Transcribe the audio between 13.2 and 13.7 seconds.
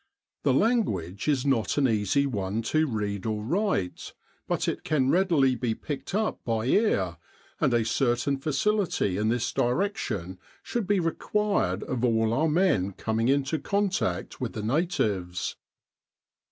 into